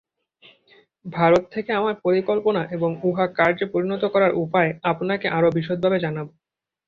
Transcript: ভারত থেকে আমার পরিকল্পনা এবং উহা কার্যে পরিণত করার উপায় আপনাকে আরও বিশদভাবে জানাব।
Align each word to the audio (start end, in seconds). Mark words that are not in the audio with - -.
ভারত 1.05 1.43
থেকে 1.51 1.71
আমার 1.73 1.95
পরিকল্পনা 2.05 2.61
এবং 2.75 2.89
উহা 3.03 3.25
কার্যে 3.37 3.65
পরিণত 3.73 4.03
করার 4.13 4.33
উপায় 4.43 4.69
আপনাকে 4.91 5.27
আরও 5.29 5.49
বিশদভাবে 5.57 5.97
জানাব। 6.05 6.27